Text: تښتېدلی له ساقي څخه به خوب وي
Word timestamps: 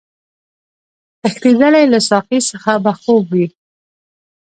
تښتېدلی 1.21 1.85
له 1.93 1.99
ساقي 2.09 2.39
څخه 2.49 2.71
به 2.83 2.91
خوب 3.01 3.23
وي 3.33 3.45